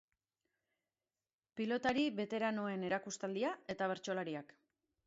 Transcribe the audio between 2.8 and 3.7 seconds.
erakustaldia